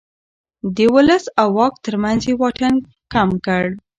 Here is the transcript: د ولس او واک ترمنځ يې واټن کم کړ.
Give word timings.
د 0.75 0.77
ولس 0.95 1.23
او 1.41 1.47
واک 1.57 1.73
ترمنځ 1.85 2.21
يې 2.29 2.33
واټن 2.41 2.75
کم 3.13 3.29
کړ. 3.45 3.63